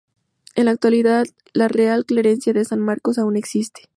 [0.55, 3.83] En la actualidad la Real Clerecía de San Marcos aún existe.